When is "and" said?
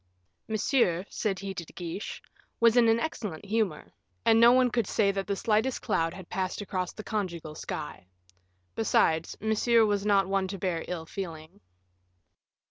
4.25-4.39